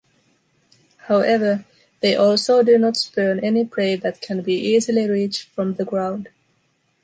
However, 1.05 1.63
they 1.99 2.15
also 2.15 2.63
do 2.63 2.79
not 2.79 2.97
spurn 2.97 3.39
any 3.41 3.63
prey 3.65 3.95
that 3.97 4.19
can 4.19 4.41
be 4.41 4.53
easily 4.55 5.07
reached 5.07 5.43
from 5.49 5.75
the 5.75 5.85
ground. 5.85 6.29